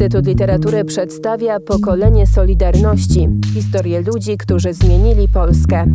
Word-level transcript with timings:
Instytut 0.00 0.26
Literatury 0.26 0.84
przedstawia 0.84 1.60
pokolenie 1.60 2.26
Solidarności 2.26 3.28
historię 3.54 4.00
ludzi, 4.00 4.36
którzy 4.36 4.72
zmienili 4.72 5.28
Polskę. 5.28 5.86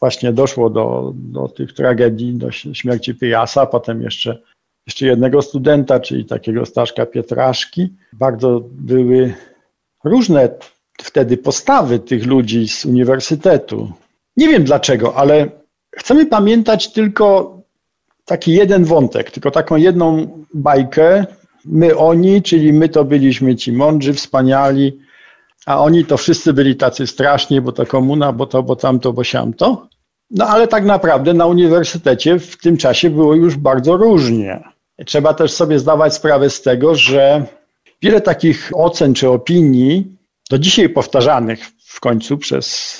Właśnie 0.00 0.32
doszło 0.32 0.70
do, 0.70 1.12
do 1.14 1.48
tych 1.48 1.72
tragedii, 1.72 2.34
do 2.34 2.50
śmierci 2.50 3.14
Pyjasa, 3.14 3.66
potem 3.66 4.02
jeszcze, 4.02 4.38
jeszcze 4.86 5.06
jednego 5.06 5.42
studenta, 5.42 6.00
czyli 6.00 6.24
takiego 6.24 6.66
Staszka 6.66 7.06
Pietraszki. 7.06 7.94
Bardzo 8.12 8.60
były 8.70 9.34
różne 10.04 10.48
wtedy 11.02 11.36
postawy 11.36 11.98
tych 11.98 12.26
ludzi 12.26 12.68
z 12.68 12.84
uniwersytetu. 12.84 13.92
Nie 14.36 14.48
wiem 14.48 14.64
dlaczego, 14.64 15.14
ale 15.16 15.50
chcemy 15.96 16.26
pamiętać 16.26 16.92
tylko 16.92 17.59
taki 18.30 18.52
jeden 18.52 18.84
wątek, 18.84 19.30
tylko 19.30 19.50
taką 19.50 19.76
jedną 19.76 20.28
bajkę. 20.54 21.26
My, 21.64 21.96
oni, 21.96 22.42
czyli 22.42 22.72
my 22.72 22.88
to 22.88 23.04
byliśmy 23.04 23.56
ci 23.56 23.72
mądrzy, 23.72 24.14
wspaniali, 24.14 24.98
a 25.66 25.80
oni 25.80 26.04
to 26.04 26.16
wszyscy 26.16 26.52
byli 26.52 26.76
tacy 26.76 27.06
straszni, 27.06 27.60
bo 27.60 27.72
to 27.72 27.86
komuna, 27.86 28.32
bo 28.32 28.46
to, 28.46 28.62
bo 28.62 28.76
tamto, 28.76 29.12
bo 29.12 29.24
siamto. 29.24 29.88
No 30.30 30.46
ale 30.46 30.68
tak 30.68 30.84
naprawdę 30.84 31.34
na 31.34 31.46
uniwersytecie 31.46 32.38
w 32.38 32.56
tym 32.56 32.76
czasie 32.76 33.10
było 33.10 33.34
już 33.34 33.56
bardzo 33.56 33.96
różnie. 33.96 34.60
Trzeba 35.06 35.34
też 35.34 35.52
sobie 35.52 35.78
zdawać 35.78 36.14
sprawę 36.14 36.50
z 36.50 36.62
tego, 36.62 36.94
że 36.94 37.46
wiele 38.02 38.20
takich 38.20 38.70
ocen 38.74 39.14
czy 39.14 39.28
opinii, 39.28 40.16
do 40.50 40.58
dzisiaj 40.58 40.88
powtarzanych 40.88 41.60
w 41.86 42.00
końcu 42.00 42.38
przez, 42.38 42.96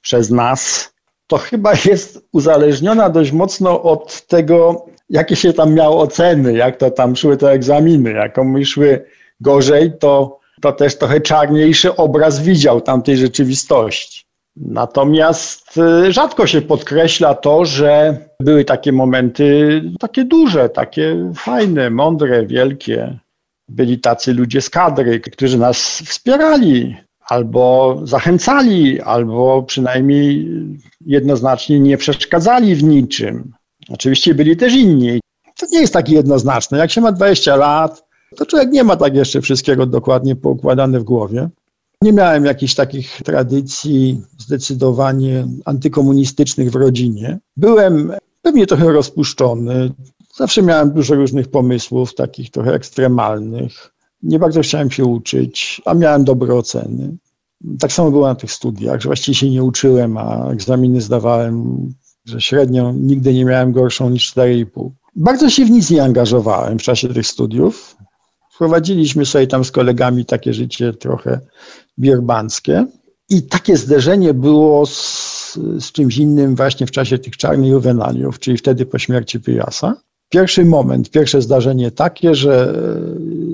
przez 0.00 0.30
nas, 0.30 0.93
to 1.26 1.36
chyba 1.36 1.72
jest 1.84 2.28
uzależniona 2.32 3.10
dość 3.10 3.32
mocno 3.32 3.82
od 3.82 4.26
tego, 4.26 4.86
jakie 5.10 5.36
się 5.36 5.52
tam 5.52 5.74
miało 5.74 6.00
oceny, 6.00 6.52
jak 6.52 6.76
to 6.76 6.90
tam 6.90 7.16
szły 7.16 7.36
te 7.36 7.50
egzaminy. 7.50 8.12
Jak 8.12 8.32
komuś 8.32 8.68
szły 8.68 9.04
gorzej, 9.40 9.92
to, 10.00 10.40
to 10.62 10.72
też 10.72 10.98
trochę 10.98 11.20
czarniejszy 11.20 11.96
obraz 11.96 12.42
widział 12.42 12.80
tamtej 12.80 13.16
rzeczywistości. 13.16 14.24
Natomiast 14.56 15.78
y, 15.78 16.12
rzadko 16.12 16.46
się 16.46 16.62
podkreśla 16.62 17.34
to, 17.34 17.64
że 17.64 18.18
były 18.40 18.64
takie 18.64 18.92
momenty 18.92 19.82
takie 20.00 20.24
duże, 20.24 20.68
takie 20.68 21.32
fajne, 21.36 21.90
mądre, 21.90 22.46
wielkie. 22.46 23.18
Byli 23.68 24.00
tacy 24.00 24.34
ludzie 24.34 24.60
z 24.60 24.70
kadry, 24.70 25.20
którzy 25.20 25.58
nas 25.58 26.02
wspierali, 26.04 26.96
albo 27.28 27.96
zachęcali, 28.02 29.00
albo 29.00 29.62
przynajmniej 29.62 30.48
jednoznacznie 31.06 31.80
nie 31.80 31.96
przeszkadzali 31.96 32.74
w 32.74 32.82
niczym. 32.82 33.52
Oczywiście 33.88 34.34
byli 34.34 34.56
też 34.56 34.74
inni. 34.74 35.20
To 35.58 35.66
nie 35.72 35.80
jest 35.80 35.92
tak 35.92 36.08
jednoznaczne. 36.08 36.78
Jak 36.78 36.90
się 36.90 37.00
ma 37.00 37.12
20 37.12 37.56
lat, 37.56 38.04
to 38.36 38.46
człowiek 38.46 38.70
nie 38.70 38.84
ma 38.84 38.96
tak 38.96 39.14
jeszcze 39.14 39.40
wszystkiego 39.40 39.86
dokładnie 39.86 40.36
poukładane 40.36 41.00
w 41.00 41.04
głowie. 41.04 41.48
Nie 42.02 42.12
miałem 42.12 42.44
jakichś 42.44 42.74
takich 42.74 43.22
tradycji 43.22 44.22
zdecydowanie 44.38 45.46
antykomunistycznych 45.64 46.70
w 46.70 46.74
rodzinie. 46.74 47.38
Byłem 47.56 48.12
pewnie 48.42 48.66
trochę 48.66 48.92
rozpuszczony. 48.92 49.92
Zawsze 50.36 50.62
miałem 50.62 50.92
dużo 50.92 51.14
różnych 51.14 51.48
pomysłów, 51.48 52.14
takich 52.14 52.50
trochę 52.50 52.74
ekstremalnych. 52.74 53.94
Nie 54.22 54.38
bardzo 54.38 54.60
chciałem 54.60 54.90
się 54.90 55.04
uczyć, 55.04 55.82
a 55.84 55.94
miałem 55.94 56.24
dobre 56.24 56.54
oceny. 56.54 57.16
Tak 57.78 57.92
samo 57.92 58.10
było 58.10 58.26
na 58.26 58.34
tych 58.34 58.52
studiach, 58.52 59.00
że 59.00 59.08
właściwie 59.08 59.34
się 59.34 59.50
nie 59.50 59.62
uczyłem, 59.62 60.16
a 60.16 60.50
egzaminy 60.50 61.00
zdawałem, 61.00 61.76
że 62.24 62.40
średnio 62.40 62.92
nigdy 62.92 63.34
nie 63.34 63.44
miałem 63.44 63.72
gorszą 63.72 64.10
niż 64.10 64.34
4,5. 64.34 64.90
Bardzo 65.16 65.50
się 65.50 65.64
w 65.64 65.70
nic 65.70 65.90
nie 65.90 66.04
angażowałem 66.04 66.78
w 66.78 66.82
czasie 66.82 67.14
tych 67.14 67.26
studiów. 67.26 67.96
Wprowadziliśmy 68.54 69.26
sobie 69.26 69.46
tam 69.46 69.64
z 69.64 69.70
kolegami 69.70 70.24
takie 70.24 70.54
życie 70.54 70.92
trochę 70.92 71.40
bierbanckie. 71.98 72.86
I 73.28 73.42
takie 73.42 73.76
zderzenie 73.76 74.34
było 74.34 74.86
z, 74.86 75.54
z 75.78 75.92
czymś 75.92 76.16
innym 76.16 76.56
właśnie 76.56 76.86
w 76.86 76.90
czasie 76.90 77.18
tych 77.18 77.36
czarnych 77.36 77.70
juwenaliów, 77.70 78.38
czyli 78.38 78.56
wtedy 78.58 78.86
po 78.86 78.98
śmierci 78.98 79.40
Pyjasa. 79.40 79.94
Pierwszy 80.28 80.64
moment, 80.64 81.10
pierwsze 81.10 81.42
zdarzenie 81.42 81.90
takie, 81.90 82.34
że 82.34 82.74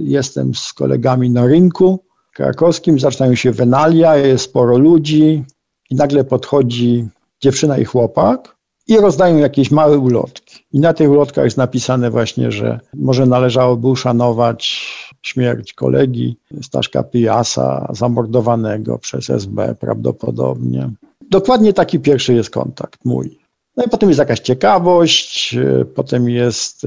jestem 0.02 0.54
z 0.54 0.72
kolegami 0.72 1.30
na 1.30 1.46
rynku 1.46 2.04
krakowskim, 2.34 2.98
zaczynają 2.98 3.34
się 3.34 3.52
wenalia, 3.52 4.16
jest 4.16 4.44
sporo 4.44 4.78
ludzi 4.78 5.44
i 5.90 5.94
nagle 5.94 6.24
podchodzi 6.24 7.08
dziewczyna 7.40 7.78
i 7.78 7.84
chłopak 7.84 8.56
i 8.86 8.96
rozdają 8.96 9.36
jakieś 9.36 9.70
małe 9.70 9.98
ulotki. 9.98 10.64
I 10.72 10.80
na 10.80 10.92
tych 10.92 11.10
ulotkach 11.10 11.44
jest 11.44 11.56
napisane 11.56 12.10
właśnie, 12.10 12.52
że 12.52 12.80
może 12.94 13.26
należałoby 13.26 13.88
uszanować 13.88 14.86
śmierć 15.22 15.72
kolegi 15.72 16.36
Staszka 16.62 17.02
Pyjasa, 17.02 17.86
zamordowanego 17.90 18.98
przez 18.98 19.30
SB 19.30 19.74
prawdopodobnie. 19.80 20.90
Dokładnie 21.30 21.72
taki 21.72 22.00
pierwszy 22.00 22.34
jest 22.34 22.50
kontakt 22.50 23.04
mój. 23.04 23.38
No 23.76 23.84
i 23.84 23.88
potem 23.88 24.08
jest 24.08 24.18
jakaś 24.18 24.40
ciekawość, 24.40 25.56
potem 25.94 26.28
jest 26.28 26.86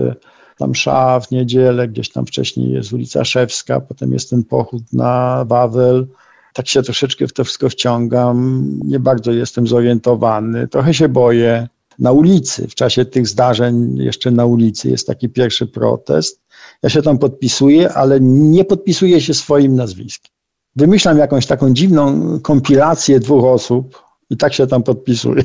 tam 0.58 0.70
msza 0.70 1.20
w 1.20 1.32
niedzielę, 1.32 1.88
gdzieś 1.88 2.10
tam 2.10 2.26
wcześniej 2.26 2.72
jest 2.72 2.94
ulica 2.94 3.26
Szewska, 3.26 3.80
potem 3.80 4.14
jest 4.14 4.30
ten 4.30 4.44
pochód 4.44 4.94
na 4.94 5.46
Wawel. 5.48 6.08
Tak 6.54 6.68
się 6.68 6.84
troszeczkę 6.84 7.28
w 7.28 7.34
to 7.34 7.44
wszystko 7.44 7.70
wciągam, 7.70 8.70
nie 8.86 9.00
bardzo 9.00 9.32
jestem 9.32 9.68
zorientowany, 9.68 10.68
trochę 10.68 10.94
się 10.94 11.10
boję. 11.10 11.68
Na 12.00 12.12
ulicy, 12.12 12.68
w 12.68 12.76
czasie 12.76 13.06
tych 13.06 13.28
zdarzeń, 13.28 13.98
jeszcze 13.98 14.32
na 14.32 14.46
ulicy 14.46 14.90
jest 14.90 15.08
taki 15.08 15.30
pierwszy 15.30 15.68
protest. 15.68 16.42
Ja 16.84 16.90
się 16.90 17.02
tam 17.02 17.18
podpisuję, 17.18 17.94
ale 17.94 18.20
nie 18.22 18.66
podpisuję 18.66 19.22
się 19.22 19.34
swoim 19.34 19.76
nazwiskiem. 19.76 20.32
Wymyślam 20.76 21.18
jakąś 21.18 21.46
taką 21.46 21.74
dziwną 21.74 22.40
kompilację 22.40 23.20
dwóch 23.20 23.44
osób 23.44 24.04
i 24.30 24.38
tak 24.38 24.54
się 24.54 24.68
tam 24.68 24.84
podpisuję. 24.84 25.44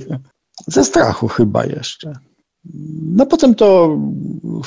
Ze 0.67 0.85
strachu 0.85 1.29
chyba 1.29 1.65
jeszcze. 1.65 2.13
No 3.05 3.27
potem 3.27 3.55
to 3.55 3.99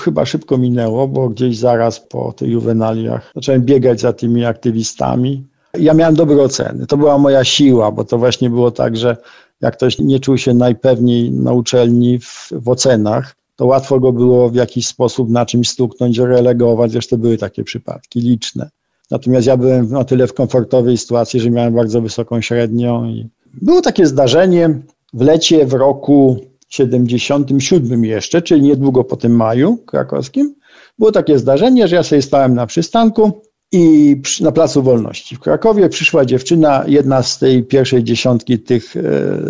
chyba 0.03 0.25
szybko 0.25 0.57
minęło, 0.57 1.07
bo 1.07 1.29
gdzieś 1.29 1.57
zaraz 1.57 1.99
po 1.99 2.33
tych 2.33 2.49
juwenaliach 2.49 3.31
zacząłem 3.35 3.61
biegać 3.61 4.01
za 4.01 4.13
tymi 4.13 4.45
aktywistami. 4.45 5.43
Ja 5.79 5.93
miałem 5.93 6.15
dobre 6.15 6.41
oceny. 6.41 6.87
To 6.87 6.97
była 6.97 7.17
moja 7.17 7.43
siła, 7.43 7.91
bo 7.91 8.03
to 8.03 8.17
właśnie 8.17 8.49
było 8.49 8.71
tak, 8.71 8.97
że 8.97 9.17
jak 9.61 9.77
ktoś 9.77 9.99
nie 9.99 10.19
czuł 10.19 10.37
się 10.37 10.53
najpewniej 10.53 11.31
na 11.31 11.53
uczelni 11.53 12.19
w, 12.19 12.49
w 12.51 12.69
ocenach, 12.69 13.35
to 13.55 13.65
łatwo 13.65 13.99
go 13.99 14.11
było 14.11 14.49
w 14.49 14.55
jakiś 14.55 14.87
sposób 14.87 15.29
na 15.29 15.45
czymś 15.45 15.69
stuknąć, 15.69 16.17
relegować. 16.17 16.91
Zresztą 16.91 17.17
były 17.17 17.37
takie 17.37 17.63
przypadki 17.63 18.21
liczne. 18.21 18.69
Natomiast 19.11 19.47
ja 19.47 19.57
byłem 19.57 19.89
na 19.89 20.03
tyle 20.03 20.27
w 20.27 20.33
komfortowej 20.33 20.97
sytuacji, 20.97 21.39
że 21.39 21.51
miałem 21.51 21.73
bardzo 21.73 22.01
wysoką 22.01 22.41
średnią. 22.41 23.05
I 23.05 23.29
było 23.53 23.81
takie 23.81 24.05
zdarzenie 24.05 24.79
w 25.13 25.21
lecie 25.21 25.65
w 25.65 25.73
roku 25.73 26.39
77 26.71 28.05
jeszcze, 28.05 28.41
czyli 28.41 28.61
niedługo 28.61 29.03
po 29.03 29.17
tym 29.17 29.35
maju 29.35 29.77
krakowskim, 29.77 30.55
było 30.99 31.11
takie 31.11 31.39
zdarzenie, 31.39 31.87
że 31.87 31.95
ja 31.95 32.03
sobie 32.03 32.21
stałem 32.21 32.55
na 32.55 32.65
przystanku 32.67 33.41
i 33.71 34.15
na 34.41 34.51
Placu 34.51 34.83
Wolności 34.83 35.35
w 35.35 35.39
Krakowie 35.39 35.89
przyszła 35.89 36.25
dziewczyna, 36.25 36.83
jedna 36.87 37.23
z 37.23 37.39
tej 37.39 37.63
pierwszej 37.63 38.03
dziesiątki 38.03 38.59
tych 38.59 38.97
e, 38.97 39.01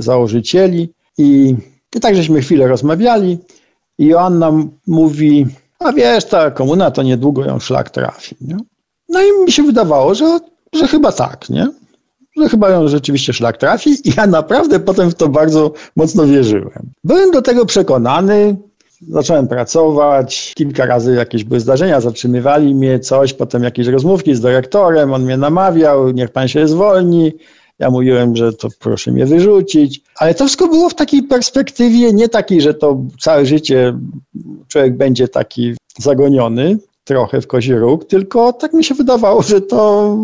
założycieli 0.02 0.94
i, 1.18 1.56
i 1.96 2.00
tak 2.00 2.16
żeśmy 2.16 2.42
chwilę 2.42 2.68
rozmawiali 2.68 3.38
i 3.98 4.06
Joanna 4.06 4.52
mówi, 4.88 5.48
a 5.80 5.94
wiesz, 5.94 6.26
ta 6.26 6.52
komuna 6.52 6.92
to 6.92 7.04
niedługo 7.04 7.46
ją 7.46 7.60
szlak 7.60 7.90
trafi. 7.90 8.36
Nie? 8.42 8.58
No 9.10 9.22
i 9.22 9.46
mi 9.46 9.52
się 9.52 9.64
wydawało, 9.64 10.16
że, 10.16 10.40
że 10.74 10.88
chyba 10.88 11.12
tak, 11.12 11.50
nie? 11.50 11.68
Że 12.38 12.50
chyba 12.50 12.70
ją 12.70 12.88
rzeczywiście 12.88 13.34
szlak 13.34 13.58
trafi 13.58 13.90
i 13.90 14.14
ja 14.18 14.28
naprawdę 14.28 14.80
potem 14.80 15.12
w 15.12 15.16
to 15.16 15.30
bardzo 15.30 15.74
mocno 15.96 16.28
wierzyłem. 16.28 16.90
Byłem 17.04 17.32
do 17.32 17.42
tego 17.42 17.66
przekonany, 17.66 18.58
zacząłem 19.10 19.48
pracować, 19.48 20.54
kilka 20.56 20.86
razy 20.86 21.16
jakieś 21.16 21.44
były 21.44 21.60
zdarzenia, 21.60 22.02
zatrzymywali 22.02 22.76
mnie, 22.76 23.00
coś, 23.00 23.34
potem 23.34 23.64
jakieś 23.64 23.88
rozmówki 23.88 24.36
z 24.36 24.42
dyrektorem, 24.42 25.14
on 25.14 25.24
mnie 25.24 25.38
namawiał, 25.38 26.12
niech 26.12 26.30
pan 26.30 26.48
się 26.48 26.68
zwolni, 26.68 27.34
ja 27.80 27.90
mówiłem, 27.90 28.36
że 28.36 28.54
to 28.54 28.68
proszę 28.80 29.12
mnie 29.12 29.26
wyrzucić, 29.26 30.02
ale 30.16 30.34
to 30.34 30.46
wszystko 30.46 30.68
było 30.68 30.90
w 30.90 30.96
takiej 30.96 31.24
perspektywie, 31.24 32.14
nie 32.14 32.30
takiej, 32.30 32.62
że 32.62 32.74
to 32.74 33.02
całe 33.20 33.46
życie 33.46 33.94
człowiek 34.68 34.98
będzie 34.98 35.28
taki 35.28 35.76
zagoniony, 36.00 36.78
trochę 37.04 37.42
w 37.42 37.48
kozi 37.48 37.74
róg, 37.74 38.06
tylko 38.06 38.54
tak 38.54 38.74
mi 38.74 38.84
się 38.84 38.96
wydawało, 38.96 39.42
że 39.42 39.62
to 39.62 40.18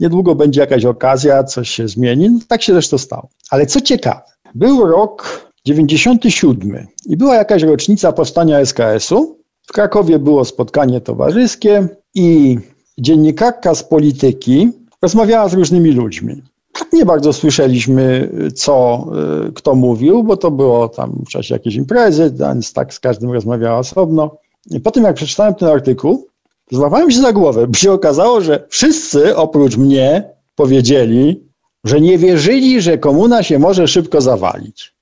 niedługo 0.00 0.34
będzie 0.34 0.60
jakaś 0.60 0.84
okazja, 0.84 1.44
coś 1.44 1.70
się 1.70 1.88
zmieni. 1.88 2.30
No, 2.30 2.38
tak 2.48 2.62
się 2.62 2.72
zresztą 2.72 2.98
stało. 2.98 3.28
Ale 3.50 3.66
co 3.66 3.80
ciekawe, 3.80 4.22
był 4.54 4.86
rok 4.86 5.46
97 5.64 6.86
i 7.06 7.16
była 7.16 7.34
jakaś 7.34 7.62
rocznica 7.62 8.12
powstania 8.12 8.58
SKS-u. 8.58 9.38
W 9.66 9.72
Krakowie 9.72 10.18
było 10.18 10.44
spotkanie 10.44 11.00
towarzyskie 11.00 11.88
i 12.14 12.58
dziennikarka 12.98 13.74
z 13.74 13.84
polityki 13.84 14.70
rozmawiała 15.02 15.48
z 15.48 15.54
różnymi 15.54 15.92
ludźmi. 15.92 16.42
Tak 16.72 16.92
nie 16.92 17.04
bardzo 17.04 17.32
słyszeliśmy, 17.32 18.30
co 18.54 19.06
y, 19.48 19.52
kto 19.52 19.74
mówił, 19.74 20.24
bo 20.24 20.36
to 20.36 20.50
było 20.50 20.88
tam 20.88 21.22
w 21.26 21.28
czasie 21.28 21.54
jakiejś 21.54 21.74
imprezy, 21.76 22.32
więc 22.38 22.72
tak 22.72 22.94
z 22.94 23.00
każdym 23.00 23.32
rozmawiała 23.32 23.78
osobno. 23.78 24.36
I 24.70 24.80
po 24.80 24.90
tym, 24.90 25.04
jak 25.04 25.16
przeczytałem 25.16 25.54
ten 25.54 25.68
artykuł, 25.68 26.26
złapałem 26.70 27.10
się 27.10 27.20
za 27.20 27.32
głowę, 27.32 27.66
bo 27.66 27.74
się 27.74 27.92
okazało, 27.92 28.40
że 28.40 28.66
wszyscy 28.68 29.36
oprócz 29.36 29.76
mnie 29.76 30.30
powiedzieli, 30.54 31.46
że 31.84 32.00
nie 32.00 32.18
wierzyli, 32.18 32.80
że 32.80 32.98
komuna 32.98 33.42
się 33.42 33.58
może 33.58 33.88
szybko 33.88 34.20
zawalić. 34.20 34.94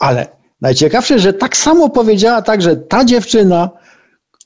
Ale 0.00 0.26
najciekawsze, 0.60 1.18
że 1.18 1.32
tak 1.32 1.56
samo 1.56 1.88
powiedziała 1.88 2.42
także 2.42 2.76
ta 2.76 3.04
dziewczyna, 3.04 3.70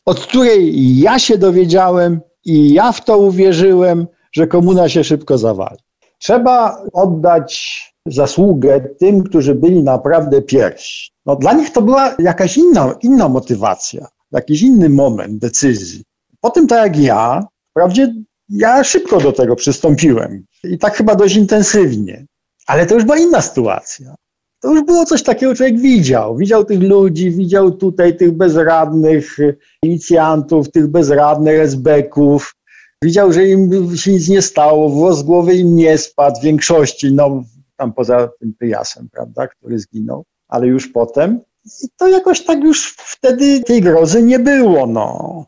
od 0.04 0.20
której 0.20 0.98
ja 1.00 1.18
się 1.18 1.38
dowiedziałem 1.38 2.20
i 2.44 2.72
ja 2.72 2.92
w 2.92 3.04
to 3.04 3.18
uwierzyłem, 3.18 4.06
że 4.32 4.46
komuna 4.46 4.88
się 4.88 5.04
szybko 5.04 5.38
zawali. 5.38 5.78
Trzeba 6.18 6.82
oddać 6.92 7.82
zasługę 8.06 8.80
tym, 8.98 9.22
którzy 9.22 9.54
byli 9.54 9.82
naprawdę 9.82 10.42
pierwsi. 10.42 11.12
No, 11.26 11.36
dla 11.36 11.52
nich 11.52 11.72
to 11.72 11.82
była 11.82 12.14
jakaś 12.18 12.56
inna, 12.56 12.94
inna 13.02 13.28
motywacja, 13.28 14.06
jakiś 14.36 14.62
inny 14.62 14.88
moment 14.88 15.38
decyzji. 15.38 16.04
Potem 16.40 16.66
tak 16.66 16.86
jak 16.86 17.04
ja, 17.04 17.46
wprawdzie 17.70 18.14
ja 18.48 18.84
szybko 18.84 19.20
do 19.20 19.32
tego 19.32 19.56
przystąpiłem 19.56 20.44
i 20.64 20.78
tak 20.78 20.96
chyba 20.96 21.14
dość 21.14 21.36
intensywnie, 21.36 22.26
ale 22.66 22.86
to 22.86 22.94
już 22.94 23.04
była 23.04 23.18
inna 23.18 23.42
sytuacja. 23.42 24.14
To 24.60 24.72
już 24.72 24.82
było 24.82 25.04
coś 25.04 25.22
takiego, 25.22 25.54
człowiek 25.54 25.78
widział. 25.78 26.36
Widział 26.36 26.64
tych 26.64 26.82
ludzi, 26.82 27.30
widział 27.30 27.70
tutaj 27.72 28.16
tych 28.16 28.32
bezradnych 28.32 29.36
inicjantów, 29.82 30.70
tych 30.70 30.86
bezradnych 30.86 31.60
esbeków. 31.60 32.54
Widział, 33.02 33.32
że 33.32 33.48
im 33.48 33.96
się 33.96 34.12
nic 34.12 34.28
nie 34.28 34.42
stało, 34.42 34.88
włos 34.88 35.18
z 35.18 35.22
głowy 35.22 35.54
im 35.54 35.76
nie 35.76 35.98
spadł 35.98 36.40
w 36.40 36.42
większości, 36.42 37.12
no 37.12 37.44
tam 37.76 37.92
poza 37.92 38.28
tym 38.40 38.54
Pyjasem, 38.58 39.08
prawda, 39.12 39.48
który 39.48 39.78
zginął, 39.78 40.24
ale 40.48 40.66
już 40.66 40.88
potem. 40.88 41.40
I 41.84 41.88
to 41.96 42.08
jakoś 42.08 42.44
tak 42.44 42.64
już 42.64 42.94
wtedy 42.96 43.60
tej 43.60 43.80
grozy 43.80 44.22
nie 44.22 44.38
było, 44.38 44.86
no 44.86 45.44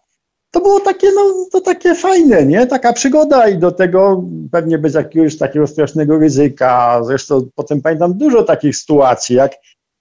to 0.50 0.60
było 0.60 0.80
takie, 0.80 1.12
no, 1.12 1.46
to 1.52 1.60
takie 1.60 1.94
fajne, 1.94 2.46
nie? 2.46 2.66
Taka 2.66 2.92
przygoda 2.92 3.48
i 3.48 3.58
do 3.58 3.72
tego 3.72 4.24
pewnie 4.52 4.78
bez 4.78 4.94
jakiegoś 4.94 5.38
takiego 5.38 5.66
strasznego 5.66 6.18
ryzyka. 6.18 7.00
Zresztą 7.04 7.48
potem 7.54 7.82
pamiętam 7.82 8.18
dużo 8.18 8.42
takich 8.42 8.76
sytuacji, 8.76 9.36
jak, 9.36 9.52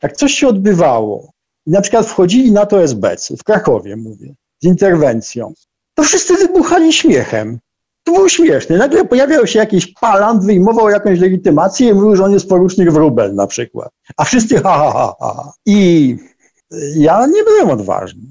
jak 0.04 0.18
coś 0.18 0.34
się 0.34 0.48
odbywało 0.48 1.31
i 1.66 1.72
na 1.72 1.81
przykład 1.81 2.06
wchodzili 2.06 2.52
na 2.52 2.66
to 2.66 2.84
SBC, 2.84 3.38
w 3.38 3.44
Krakowie 3.44 3.96
mówię, 3.96 4.36
z 4.64 4.66
interwencją, 4.66 5.54
to 5.94 6.04
wszyscy 6.04 6.36
wybuchali 6.36 6.94
śmiechem. 6.94 7.60
To 8.07 8.13
było 8.13 8.30
śmieszne. 8.30 8.77
Nagle 8.77 9.06
pojawiał 9.06 9.48
się 9.48 9.59
jakiś 9.59 9.94
palant, 9.94 10.45
wyjmował 10.45 10.89
jakąś 10.89 11.19
legitymację 11.19 11.89
i 11.89 11.94
mówił, 11.94 12.15
że 12.15 12.24
on 12.24 12.31
jest 12.31 12.50
porucznik 12.50 12.92
wróbel 12.92 13.36
na 13.36 13.48
przykład. 13.48 13.89
A 14.18 14.24
wszyscy 14.24 14.62
ha, 14.62 14.92
ha, 14.94 15.13
ha, 15.19 15.33
ha. 15.36 15.51
I 15.65 16.18
ja 16.95 17.25
nie 17.25 17.44
byłem 17.44 17.69
odważny. 17.69 18.21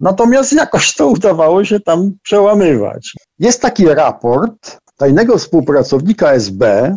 Natomiast 0.00 0.52
jakoś 0.52 0.94
to 0.94 1.06
udawało 1.06 1.64
się 1.64 1.80
tam 1.80 2.12
przełamywać. 2.22 3.12
Jest 3.38 3.62
taki 3.62 3.88
raport 3.88 4.78
tajnego 4.96 5.38
współpracownika 5.38 6.32
SB 6.32 6.96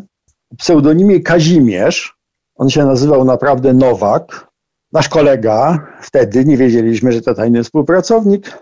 o 0.52 0.56
pseudonimie 0.56 1.20
Kazimierz. 1.20 2.16
On 2.56 2.70
się 2.70 2.86
nazywał 2.86 3.26
naprawdę 3.26 3.74
Nowak. 3.74 4.48
Nasz 4.92 5.10
kolega, 5.10 5.88
wtedy 6.02 6.46
nie 6.46 6.58
wiedzieliśmy, 6.58 7.12
że 7.12 7.22
to 7.22 7.34
tajny 7.34 7.64
współpracownik. 7.64 8.60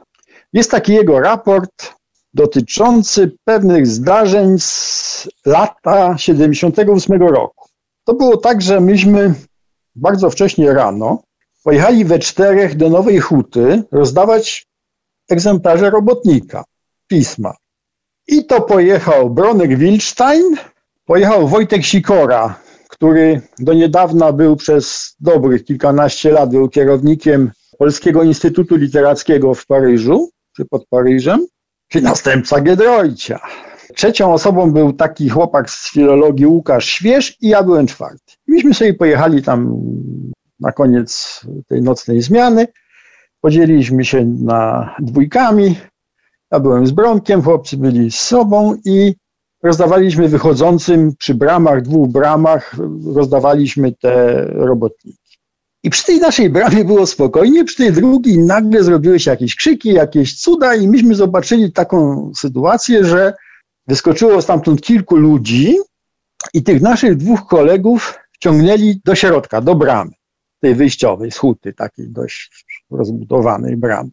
Jest 0.54 0.72
taki 0.72 0.94
jego 0.94 1.20
raport 1.20 1.97
dotyczący 2.38 3.32
pewnych 3.46 3.88
zdarzeń 3.88 4.60
z 4.60 5.30
lata 5.46 6.18
78 6.18 7.22
roku. 7.22 7.70
To 8.04 8.14
było 8.14 8.38
tak, 8.38 8.62
że 8.62 8.82
myśmy 8.82 9.34
bardzo 9.96 10.30
wcześnie 10.30 10.74
rano 10.74 11.22
Pojechali 11.68 12.06
we 12.06 12.20
czterech 12.20 12.76
do 12.76 12.90
Nowej 12.90 13.20
Huty 13.20 13.84
rozdawać 13.92 14.68
egzemplarze 15.30 15.90
robotnika, 15.90 16.64
pisma. 17.08 17.54
I 18.28 18.46
to 18.46 18.62
pojechał 18.62 19.30
Bronek 19.30 19.78
Wilstein, 19.78 20.56
pojechał 21.06 21.48
Wojtek 21.48 21.86
Sikora, 21.86 22.60
który 22.90 23.42
do 23.60 23.74
niedawna 23.74 24.32
był 24.32 24.56
przez 24.56 25.16
dobrych 25.20 25.66
kilkanaście 25.66 26.32
lat 26.32 26.50
był 26.50 26.70
kierownikiem 26.70 27.52
Polskiego 27.78 28.24
Instytutu 28.24 28.76
Literackiego 28.76 29.54
w 29.54 29.66
Paryżu, 29.66 30.30
czy 30.56 30.66
pod 30.66 30.88
Paryżem, 30.90 31.48
czy 31.88 32.02
następca 32.02 32.62
Giedroycia. 32.62 33.40
Trzecią 33.96 34.34
osobą 34.34 34.72
był 34.72 34.94
taki 34.94 35.30
chłopak 35.30 35.70
z 35.70 35.92
filologii 35.92 36.46
Łukasz 36.46 36.86
Śwież 36.86 37.38
i 37.42 37.48
ja 37.50 37.64
byłem 37.64 37.88
czwarty. 37.88 38.34
Myśmy 38.48 38.74
sobie 38.74 38.94
pojechali 38.94 39.44
tam 39.44 39.82
na 40.60 40.72
koniec 40.72 41.42
tej 41.68 41.82
nocnej 41.82 42.22
zmiany. 42.22 42.68
Podzieliliśmy 43.42 44.06
się 44.06 44.26
na 44.26 44.96
dwójkami. 45.00 45.76
Ja 46.52 46.60
byłem 46.60 46.88
z 46.88 46.92
Bronkiem, 46.92 47.42
chłopcy 47.42 47.78
byli 47.78 48.12
z 48.12 48.20
sobą 48.20 48.76
i 48.86 49.16
rozdawaliśmy 49.64 50.28
wychodzącym 50.28 51.16
przy 51.16 51.36
bramach, 51.36 51.82
dwóch 51.82 52.10
bramach, 52.10 52.76
rozdawaliśmy 53.16 53.92
te 53.92 54.44
robotniki. 54.46 55.27
I 55.84 55.90
przy 55.90 56.06
tej 56.06 56.20
naszej 56.20 56.50
bramie 56.50 56.86
było 56.86 57.08
spokojnie, 57.08 57.64
przy 57.64 57.78
tej 57.78 57.94
drugiej 57.94 58.38
nagle 58.38 58.84
zrobiły 58.84 59.20
się 59.20 59.32
jakieś 59.32 59.56
krzyki, 59.56 59.94
jakieś 59.94 60.42
cuda 60.42 60.76
i 60.76 60.88
myśmy 60.88 61.16
zobaczyli 61.16 61.72
taką 61.72 62.32
sytuację, 62.38 63.06
że 63.06 63.34
wyskoczyło 63.88 64.42
stamtąd 64.42 64.82
kilku 64.82 65.16
ludzi 65.16 65.78
i 66.54 66.64
tych 66.64 66.82
naszych 66.82 67.16
dwóch 67.16 67.48
kolegów 67.48 68.20
wciągnęli 68.32 69.02
do 69.06 69.16
środka, 69.16 69.62
do 69.62 69.76
bramy 69.76 70.12
tej 70.60 70.76
wyjściowej, 70.76 71.32
z 71.32 71.38
huty, 71.38 71.74
takiej 71.74 72.10
dość 72.10 72.66
rozbudowanej 72.92 73.78
bramy. 73.78 74.10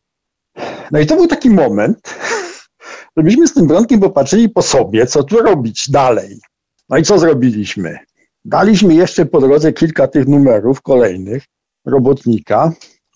No 0.90 0.98
i 1.00 1.06
to 1.06 1.16
był 1.16 1.26
taki 1.26 1.50
moment, 1.50 2.14
żebyśmy 3.16 3.48
z 3.48 3.54
tym 3.54 3.66
Bronkiem 3.66 4.00
popatrzyli 4.00 4.48
po 4.48 4.62
sobie, 4.62 5.06
co 5.06 5.24
tu 5.24 5.38
robić 5.38 5.90
dalej. 5.90 6.40
No 6.88 6.96
i 6.96 7.02
co 7.02 7.18
zrobiliśmy? 7.18 7.98
Daliśmy 8.44 8.94
jeszcze 8.94 9.26
po 9.26 9.40
drodze 9.40 9.72
kilka 9.72 10.08
tych 10.08 10.26
numerów 10.26 10.82
kolejnych 10.82 11.44
robotnika 11.86 12.72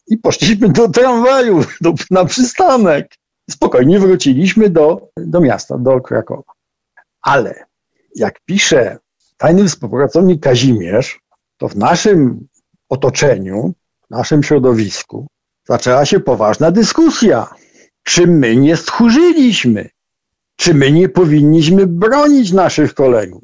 i 0.06 0.18
poszliśmy 0.18 0.68
do 0.68 0.88
tramwaju, 0.88 1.60
do, 1.80 1.94
na 2.10 2.24
przystanek. 2.24 3.14
Spokojnie 3.50 3.98
wróciliśmy 3.98 4.70
do, 4.70 5.08
do 5.16 5.40
miasta, 5.40 5.78
do 5.78 6.00
Krakowa. 6.00 6.52
Ale 7.22 7.64
jak 8.14 8.40
pisze 8.44 8.98
tajny 9.36 9.68
współpracownik 9.68 10.42
Kazimierz, 10.42 11.20
to 11.56 11.68
w 11.68 11.76
naszym 11.76 12.46
otoczeniu, 12.88 13.74
w 14.06 14.10
naszym 14.10 14.42
środowisku, 14.42 15.26
zaczęła 15.68 16.04
się 16.04 16.20
poważna 16.20 16.70
dyskusja. 16.70 17.46
Czy 18.02 18.26
my 18.26 18.56
nie 18.56 18.76
stchórzyliśmy? 18.76 19.88
Czy 20.56 20.74
my 20.74 20.92
nie 20.92 21.08
powinniśmy 21.08 21.86
bronić 21.86 22.52
naszych 22.52 22.94
kolegów? 22.94 23.42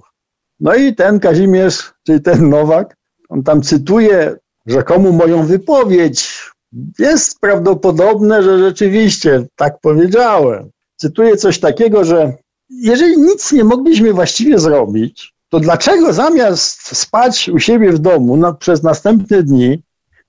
No 0.61 0.75
i 0.75 0.95
ten 0.95 1.21
Kazimierz, 1.21 1.95
czyli 2.07 2.23
ten 2.23 2.49
Nowak, 2.49 2.97
on 3.29 3.43
tam 3.43 3.63
cytuje 3.63 4.37
rzekomo 4.67 5.13
moją 5.13 5.47
wypowiedź. 5.47 6.51
Jest 6.99 7.41
prawdopodobne, 7.41 8.43
że 8.43 8.59
rzeczywiście 8.59 9.47
tak 9.57 9.81
powiedziałem. 9.81 10.71
Cytuję 10.97 11.37
coś 11.37 11.61
takiego, 11.61 12.05
że 12.05 12.33
jeżeli 12.71 13.17
nic 13.19 13.53
nie 13.53 13.65
mogliśmy 13.65 14.13
właściwie 14.13 14.59
zrobić, 14.59 15.35
to 15.49 15.61
dlaczego 15.61 16.13
zamiast 16.13 16.97
spać 16.97 17.49
u 17.49 17.59
siebie 17.59 17.93
w 17.93 17.99
domu 17.99 18.37
na, 18.37 18.53
przez 18.53 18.83
następne 18.83 19.43
dni, 19.43 19.83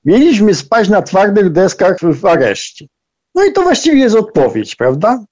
mieliśmy 0.06 0.56
spać 0.56 0.90
na 0.90 1.02
twardych 1.02 1.52
deskach 1.52 1.98
w, 2.00 2.26
areszcie? 2.26 2.86
No 3.36 3.46
i 3.46 3.54
to 3.54 3.62
właściwie 3.62 3.98
jest 3.98 4.16
odpowiedź, 4.16 4.76
prawda? 4.76 5.26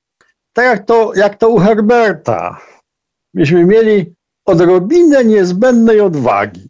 Tak 0.53 0.65
jak 0.65 0.85
to, 0.85 1.11
jak 1.15 1.37
to 1.37 1.49
u 1.49 1.57
Herberta. 1.57 2.57
Myśmy 3.33 3.65
mieli 3.65 4.13
odrobinę 4.45 5.25
niezbędnej 5.25 6.01
odwagi. 6.01 6.67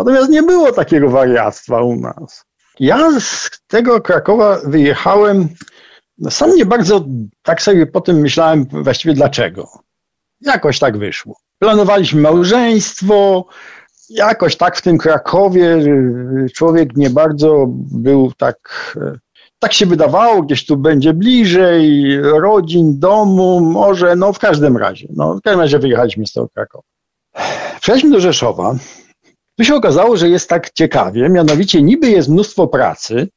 Natomiast 0.00 0.30
nie 0.30 0.42
było 0.42 0.72
takiego 0.72 1.10
wariactwa 1.10 1.82
u 1.82 1.96
nas. 1.96 2.44
Ja 2.78 3.20
z 3.20 3.50
tego 3.66 4.00
Krakowa 4.00 4.58
wyjechałem, 4.64 5.48
no 6.18 6.30
sam 6.30 6.54
nie 6.56 6.66
bardzo, 6.66 7.04
tak 7.42 7.62
sobie 7.62 7.86
potem 7.86 8.16
myślałem 8.16 8.66
właściwie 8.70 9.14
dlaczego. 9.14 9.68
Jakoś 10.40 10.78
tak 10.78 10.98
wyszło. 10.98 11.36
Planowaliśmy 11.58 12.20
małżeństwo, 12.20 13.46
jakoś 14.10 14.56
tak 14.56 14.76
w 14.76 14.82
tym 14.82 14.98
Krakowie 14.98 15.78
człowiek 16.54 16.96
nie 16.96 17.10
bardzo 17.10 17.64
był 17.92 18.32
tak, 18.38 18.96
tak 19.58 19.72
się 19.72 19.86
wydawało, 19.86 20.42
gdzieś 20.42 20.66
tu 20.66 20.76
będzie 20.76 21.14
bliżej, 21.14 22.16
rodzin, 22.22 22.98
domu, 22.98 23.60
może, 23.60 24.16
no 24.16 24.32
w 24.32 24.38
każdym 24.38 24.76
razie, 24.76 25.08
no 25.16 25.34
w 25.34 25.40
każdym 25.42 25.60
razie 25.60 25.78
wyjechaliśmy 25.78 26.26
z 26.26 26.32
tego 26.32 26.48
Krakowa. 26.48 26.84
Przejdźmy 27.80 28.10
do 28.10 28.20
Rzeszowa. 28.20 28.74
Tu 29.60 29.64
się 29.64 29.74
okazało, 29.74 30.16
że 30.16 30.28
jest 30.28 30.48
tak 30.48 30.70
ciekawie, 30.70 31.28
mianowicie 31.28 31.82
niby 31.82 32.10
jest 32.10 32.28
mnóstwo 32.28 32.66
pracy, 32.66 33.28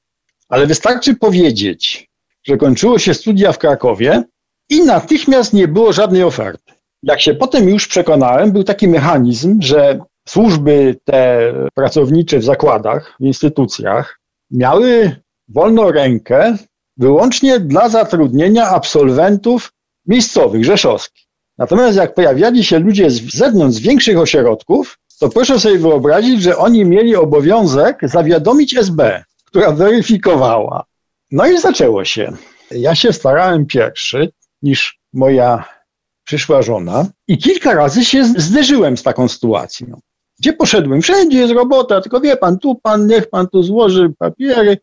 ale 0.50 0.68
wystarczy 0.68 1.15
powiedzieć, 1.15 2.10
że 2.44 2.58
kończyło 2.58 3.00
się 3.00 3.13
studia 3.13 3.51
w 3.51 3.58
Krakowie 3.58 4.24
i 4.70 4.84
natychmiast 4.84 5.53
nie 5.53 5.68
było 5.68 5.94
żadnej 5.94 6.24
oferty. 6.24 6.74
Jak 7.03 7.22
się 7.22 7.34
potem 7.34 7.70
już 7.70 7.88
przekonałem, 7.88 8.51
był 8.51 8.63
taki 8.63 8.88
mechanizm, 8.88 9.62
że 9.62 10.00
służby 10.27 10.96
te 11.03 11.53
pracownicze 11.74 12.39
w 12.39 12.44
zakładach, 12.44 13.15
w 13.20 13.24
instytucjach 13.24 14.20
miały 14.51 15.15
wolną 15.48 15.92
rękę 15.92 16.58
wyłącznie 16.98 17.60
dla 17.60 17.89
zatrudnienia 17.89 18.70
absolwentów 18.70 19.74
miejscowych, 20.08 20.65
rzeszowskich. 20.65 21.24
Natomiast 21.58 21.98
jak 21.98 22.13
pojawiali 22.13 22.63
się 22.63 22.80
ludzie 22.80 23.10
z 23.10 23.36
zewnątrz, 23.36 23.77
z 23.77 23.82
większych 23.82 24.18
ośrodków, 24.18 24.98
to 25.24 25.30
proszę 25.30 25.60
sobie 25.60 25.77
wyobrazić, 25.77 26.42
że 26.42 26.58
oni 26.58 26.86
mieli 26.86 27.15
obowiązek 27.15 28.00
zawiadomić 28.03 28.77
SB, 28.77 29.24
która 29.46 29.72
weryfikowała. 29.72 30.84
No 31.32 31.48
i 31.48 31.60
zaczęło 31.60 32.06
się. 32.06 32.34
Ja 32.72 32.96
się 32.96 33.13
starałem 33.13 33.65
pierwszy 33.65 34.32
niż 34.62 35.00
moja 35.13 35.63
przyszła 36.24 36.62
żona 36.62 37.06
i 37.27 37.38
kilka 37.38 37.74
razy 37.74 38.06
się 38.06 38.25
zderzyłem 38.25 38.98
z 38.98 39.03
taką 39.03 39.27
sytuacją. 39.27 40.00
Gdzie 40.39 40.53
poszedłem? 40.53 41.01
Wszędzie 41.01 41.38
jest 41.38 41.53
robota, 41.53 42.01
tylko 42.01 42.22
wie 42.22 42.38
pan, 42.38 42.60
tu 42.60 42.75
pan, 42.75 43.08
niech 43.08 43.30
pan 43.30 43.48
tu 43.48 43.63
złoży 43.63 44.13
papiery, 44.20 44.77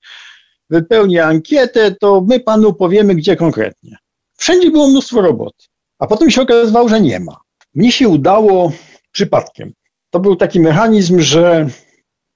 wypełni 0.70 1.18
ankietę, 1.18 1.90
to 1.90 2.25
my 2.28 2.40
panu 2.40 2.73
powiemy, 2.73 3.14
gdzie 3.14 3.37
konkretnie. 3.37 3.97
Wszędzie 4.37 4.70
było 4.70 4.88
mnóstwo 4.88 5.20
roboty, 5.20 5.64
a 5.99 6.06
potem 6.06 6.30
się 6.30 6.42
okazywało, 6.42 6.88
że 6.88 7.00
nie 7.00 7.20
ma. 7.20 7.40
Mnie 7.75 7.92
się 7.92 8.09
udało 8.09 8.73
przypadkiem. 9.12 9.73
To 10.11 10.21
był 10.21 10.37
taki 10.37 10.61
mechanizm, 10.61 11.21
że 11.21 11.69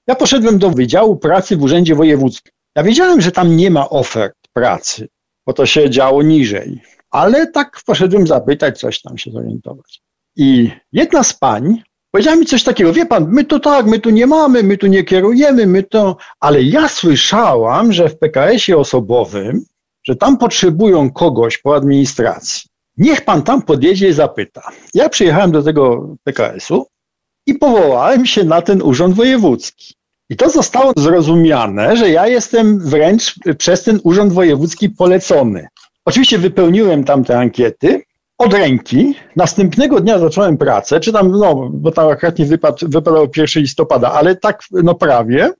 ja 0.07 0.15
poszedłem 0.15 0.59
do 0.59 0.69
Wydziału 0.69 1.17
Pracy 1.17 1.57
w 1.57 1.63
Urzędzie 1.63 1.95
Wojewódzkim. 1.95 2.51
Ja 2.75 2.83
wiedziałem, 2.83 3.21
że 3.21 3.31
tam 3.31 3.55
nie 3.55 3.71
ma 3.71 3.89
ofert 3.89 4.35
pracy, 4.53 5.07
bo 5.47 5.53
to 5.53 5.65
się 5.65 5.89
działo 5.89 6.23
niżej, 6.23 6.81
ale 7.11 7.47
tak 7.47 7.81
poszedłem 7.85 8.27
zapytać, 8.27 8.79
coś 8.79 9.01
tam 9.01 9.17
się 9.17 9.31
zorientować. 9.31 10.01
I 10.35 10.71
jedna 10.91 11.23
z 11.23 11.33
pań 11.33 11.83
powiedziała 12.11 12.37
mi 12.37 12.45
coś 12.45 12.63
takiego, 12.63 12.93
wie 12.93 13.05
pan, 13.05 13.27
my 13.29 13.45
to 13.45 13.59
tak, 13.59 13.85
my 13.85 13.99
tu 13.99 14.09
nie 14.09 14.27
mamy, 14.27 14.63
my 14.63 14.77
tu 14.77 14.87
nie 14.87 15.03
kierujemy, 15.03 15.67
my 15.67 15.83
to, 15.83 16.17
ale 16.39 16.63
ja 16.63 16.87
słyszałam, 16.87 17.93
że 17.93 18.09
w 18.09 18.19
PKS-ie 18.19 18.77
osobowym, 18.77 19.65
że 20.03 20.15
tam 20.15 20.37
potrzebują 20.37 21.11
kogoś 21.11 21.57
po 21.57 21.75
administracji. 21.75 22.69
Niech 22.97 23.21
pan 23.21 23.43
tam 23.43 23.61
podjedzie 23.61 24.09
i 24.09 24.13
zapyta. 24.13 24.61
Ja 24.93 25.09
przyjechałem 25.09 25.51
do 25.51 25.63
tego 25.63 26.15
PKS-u 26.23 26.87
i 27.45 27.53
powołałem 27.53 28.25
się 28.25 28.43
na 28.43 28.61
ten 28.61 28.81
urząd 28.81 29.15
wojewódzki. 29.15 29.95
I 30.29 30.35
to 30.35 30.49
zostało 30.49 30.93
zrozumiane, 30.97 31.97
że 31.97 32.09
ja 32.09 32.27
jestem 32.27 32.79
wręcz 32.79 33.35
przez 33.57 33.83
ten 33.83 33.99
urząd 34.03 34.33
wojewódzki 34.33 34.89
polecony. 34.89 35.67
Oczywiście 36.05 36.37
wypełniłem 36.37 37.03
tam 37.03 37.23
te 37.23 37.39
ankiety 37.39 38.03
od 38.37 38.53
ręki. 38.53 39.15
Następnego 39.35 39.99
dnia 39.99 40.19
zacząłem 40.19 40.57
pracę, 40.57 40.99
czy 40.99 41.13
tam, 41.13 41.31
no, 41.31 41.69
bo 41.73 41.91
tam 41.91 42.09
akurat 42.09 42.39
nie 42.39 42.45
wypadł, 42.45 42.89
wypadał 42.89 43.27
1 43.37 43.63
listopada, 43.63 44.11
ale 44.11 44.35
tak, 44.35 44.63
no 44.71 44.95
prawie. 44.95 45.51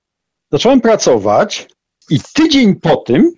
Zacząłem 0.51 0.81
pracować 0.81 1.67
i 2.09 2.19
tydzień 2.33 2.75
po 2.75 2.95
tym 2.95 3.31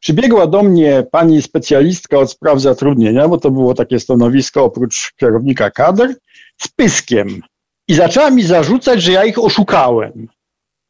przybiegła 0.00 0.46
do 0.46 0.62
mnie 0.62 1.06
pani 1.12 1.42
specjalistka 1.42 2.18
od 2.18 2.30
spraw 2.30 2.60
zatrudnienia, 2.60 3.28
bo 3.28 3.38
to 3.38 3.50
było 3.50 3.74
takie 3.74 4.00
stanowisko 4.00 4.64
oprócz 4.64 5.12
kierownika 5.16 5.70
kadr, 5.70 6.14
z 6.62 6.68
pyskiem. 6.68 7.42
I 7.88 7.94
zaczęła 7.94 8.30
mi 8.30 8.42
zarzucać, 8.42 9.02
że 9.02 9.12
ja 9.12 9.24
ich 9.24 9.38
oszukałem. 9.38 10.28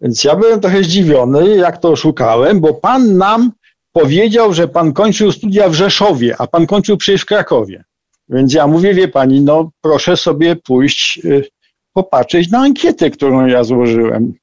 Więc 0.01 0.25
ja 0.25 0.37
byłem 0.37 0.61
trochę 0.61 0.83
zdziwiony, 0.83 1.57
jak 1.57 1.79
to 1.79 1.91
oszukałem, 1.91 2.61
bo 2.61 2.75
pan 2.75 3.17
nam 3.17 3.53
powiedział, 3.93 4.55
że 4.55 4.69
pan 4.69 4.93
kończył 4.93 5.33
studia 5.33 5.69
w 5.69 5.75
Rzeszowie, 5.75 6.35
a 6.39 6.47
pan 6.47 6.67
kończył 6.67 6.97
przecież 6.97 7.23
w 7.23 7.27
Krakowie. 7.27 7.85
Więc 8.29 8.55
ja 8.55 8.67
mówię, 8.67 8.95
wie 8.95 9.09
pani, 9.09 9.41
no 9.41 9.71
proszę 9.81 10.17
sobie 10.17 10.57
pójść 10.57 11.21
y, 11.25 11.49
popatrzeć 11.93 12.51
na 12.51 12.59
ankietę, 12.59 13.11
którą 13.11 13.47
ja 13.47 13.65
złożyłem. 13.65 14.35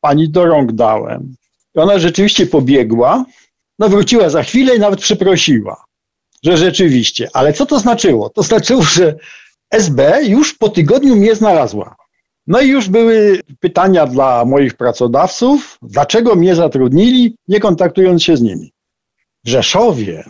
Pani 0.00 0.28
do 0.28 0.44
rąk 0.44 0.72
dałem. 0.72 1.34
I 1.74 1.78
ona 1.78 1.98
rzeczywiście 1.98 2.46
pobiegła, 2.46 3.24
no 3.78 3.88
wróciła 3.88 4.28
za 4.28 4.42
chwilę 4.42 4.76
i 4.76 4.80
nawet 4.80 5.00
przeprosiła, 5.00 5.84
że 6.44 6.56
rzeczywiście. 6.56 7.28
Ale 7.32 7.52
co 7.52 7.66
to 7.66 7.78
znaczyło? 7.78 8.28
To 8.28 8.42
znaczyło, 8.42 8.82
że 8.82 9.14
SB 9.70 10.22
już 10.22 10.54
po 10.54 10.68
tygodniu 10.68 11.16
mnie 11.16 11.34
znalazła. 11.34 11.96
No 12.46 12.60
i 12.60 12.68
już 12.68 12.88
były 12.88 13.40
pytania 13.60 14.06
dla 14.06 14.44
moich 14.44 14.74
pracodawców, 14.74 15.78
dlaczego 15.82 16.34
mnie 16.34 16.54
zatrudnili, 16.54 17.36
nie 17.48 17.60
kontaktując 17.60 18.22
się 18.22 18.36
z 18.36 18.42
nimi. 18.42 18.72
W 19.44 19.48
Rzeszowie 19.48 20.24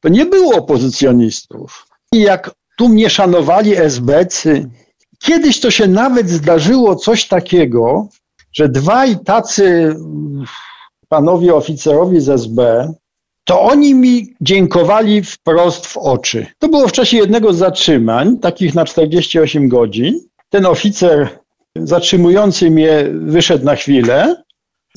to 0.00 0.08
nie 0.08 0.26
było 0.26 0.54
opozycjonistów. 0.56 1.86
I 2.12 2.20
jak 2.20 2.50
tu 2.78 2.88
mnie 2.88 3.10
szanowali 3.10 3.76
SBcy, 3.76 4.70
kiedyś 5.18 5.60
to 5.60 5.70
się 5.70 5.86
nawet 5.86 6.28
zdarzyło 6.28 6.96
coś 6.96 7.28
takiego, 7.28 8.08
że 8.52 8.68
dwaj 8.68 9.18
tacy 9.24 9.96
panowie 11.08 11.54
oficerowie 11.54 12.20
z 12.20 12.28
SB, 12.28 12.92
to 13.44 13.60
oni 13.60 13.94
mi 13.94 14.34
dziękowali 14.40 15.22
wprost 15.22 15.86
w 15.86 15.96
oczy. 15.96 16.46
To 16.58 16.68
było 16.68 16.88
w 16.88 16.92
czasie 16.92 17.16
jednego 17.16 17.52
z 17.52 17.58
zatrzymań, 17.58 18.38
takich 18.38 18.74
na 18.74 18.84
48 18.84 19.68
godzin. 19.68 20.20
Ten 20.50 20.66
oficer 20.66 21.28
zatrzymujący 21.76 22.70
mnie 22.70 23.06
wyszedł 23.12 23.64
na 23.64 23.76
chwilę 23.76 24.42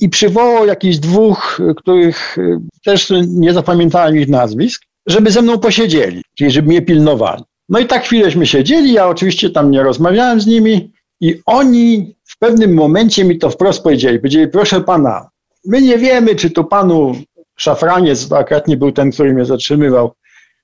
i 0.02 0.10
przywołał 0.10 0.66
jakichś 0.66 0.98
dwóch, 0.98 1.62
których 1.78 2.38
też 2.86 3.14
nie 3.28 3.54
zapamiętałem 3.54 4.18
ich 4.18 4.28
nazwisk, 4.28 4.84
żeby 5.08 5.32
ze 5.32 5.42
mną 5.42 5.60
posiedzieli, 5.60 6.22
czyli 6.38 6.52
żeby 6.52 6.68
mnie 6.68 6.82
pilnowali. 6.82 7.44
No 7.70 7.80
i 7.80 7.86
tak 7.86 8.04
chwilęśmy 8.04 8.46
siedzieli, 8.46 8.94
ja 8.94 9.08
oczywiście 9.08 9.50
tam 9.50 9.72
nie 9.72 9.84
rozmawiałem 9.84 10.42
z 10.42 10.48
nimi 10.48 10.92
i 11.22 11.42
oni 11.46 12.16
w 12.26 12.38
pewnym 12.38 12.74
momencie 12.74 13.24
mi 13.24 13.38
to 13.38 13.50
wprost 13.50 13.84
powiedzieli. 13.84 14.20
Powiedzieli, 14.20 14.48
proszę 14.48 14.82
pana, 14.82 15.30
my 15.66 15.82
nie 15.82 15.98
wiemy, 15.98 16.36
czy 16.36 16.50
to 16.50 16.64
panu 16.64 17.16
szafraniec, 17.56 18.28
to 18.28 18.38
akurat 18.38 18.68
nie 18.68 18.78
był 18.78 18.92
ten, 18.92 19.12
który 19.12 19.34
mnie 19.34 19.46
zatrzymywał, 19.46 20.14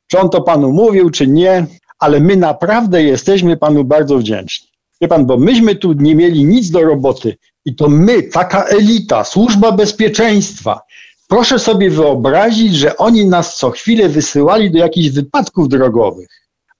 czy 0.08 0.20
on 0.20 0.30
to 0.30 0.42
panu 0.42 0.72
mówił, 0.72 1.10
czy 1.10 1.28
nie, 1.28 1.66
ale 2.00 2.20
my 2.20 2.36
naprawdę 2.36 3.04
jesteśmy 3.04 3.58
panu 3.58 3.84
bardzo 3.84 4.18
wdzięczni. 4.18 4.70
Wie 5.02 5.08
pan, 5.08 5.26
bo 5.26 5.38
myśmy 5.38 5.76
tu 5.76 5.94
nie 5.94 6.16
mieli 6.16 6.46
nic 6.46 6.72
do 6.72 6.82
roboty 6.82 7.38
i 7.66 7.76
to 7.76 7.90
my, 7.90 8.24
taka 8.24 8.64
elita, 8.64 9.24
służba 9.24 9.72
bezpieczeństwa. 9.72 10.82
Proszę 11.28 11.60
sobie 11.60 11.90
wyobrazić, 11.90 12.76
że 12.76 12.98
oni 12.98 13.26
nas 13.26 13.58
co 13.58 13.70
chwilę 13.70 14.10
wysyłali 14.10 14.72
do 14.72 14.78
jakichś 14.78 15.10
wypadków 15.10 15.70
drogowych, 15.70 16.28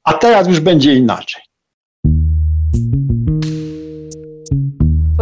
a 0.04 0.14
teraz 0.14 0.48
już 0.48 0.60
będzie 0.60 0.96
inaczej. 0.96 1.42